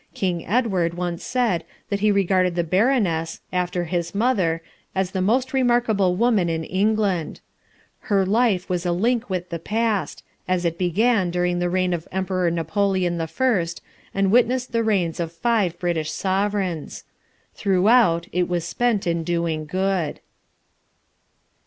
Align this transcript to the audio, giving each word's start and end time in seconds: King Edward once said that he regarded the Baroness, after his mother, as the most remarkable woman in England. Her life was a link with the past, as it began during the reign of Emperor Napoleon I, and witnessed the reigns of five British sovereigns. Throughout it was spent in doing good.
King 0.15 0.43
Edward 0.47 0.95
once 0.95 1.23
said 1.23 1.63
that 1.89 1.99
he 1.99 2.11
regarded 2.11 2.55
the 2.55 2.63
Baroness, 2.63 3.39
after 3.53 3.83
his 3.83 4.15
mother, 4.15 4.63
as 4.95 5.11
the 5.11 5.21
most 5.21 5.53
remarkable 5.53 6.15
woman 6.15 6.49
in 6.49 6.63
England. 6.63 7.39
Her 8.09 8.25
life 8.25 8.67
was 8.67 8.83
a 8.83 8.93
link 8.93 9.29
with 9.29 9.49
the 9.51 9.59
past, 9.59 10.23
as 10.47 10.65
it 10.65 10.79
began 10.79 11.29
during 11.29 11.59
the 11.59 11.69
reign 11.69 11.93
of 11.93 12.07
Emperor 12.11 12.49
Napoleon 12.49 13.21
I, 13.21 13.67
and 14.15 14.31
witnessed 14.31 14.71
the 14.71 14.83
reigns 14.83 15.19
of 15.19 15.31
five 15.31 15.77
British 15.77 16.09
sovereigns. 16.09 17.03
Throughout 17.53 18.25
it 18.31 18.49
was 18.49 18.63
spent 18.65 19.05
in 19.05 19.23
doing 19.23 19.67
good. 19.67 20.19